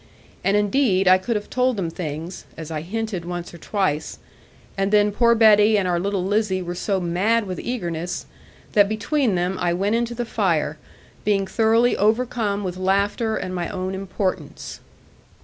[0.43, 4.17] And indeed I could have told them things, as I hinted once or twice;
[4.75, 8.25] and then poor Betty and our little Lizzie were so mad with eagerness,
[8.73, 10.79] that between them I went into the fire,
[11.23, 14.79] being thoroughly overcome with laughter and my own importance.